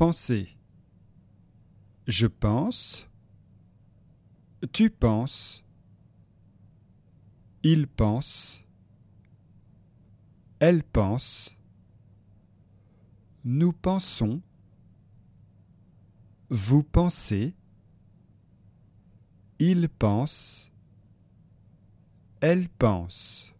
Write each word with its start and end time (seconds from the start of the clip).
Penser. 0.00 0.56
Je 2.06 2.26
pense. 2.26 3.06
Tu 4.72 4.88
penses. 4.88 5.62
Il 7.62 7.86
pense. 7.86 8.64
Elle 10.58 10.82
pense. 10.82 11.54
Nous 13.44 13.74
pensons. 13.74 14.40
Vous 16.48 16.82
pensez. 16.82 17.54
Il 19.58 19.86
pense. 19.90 20.72
Elle 22.40 22.70
pense. 22.70 23.52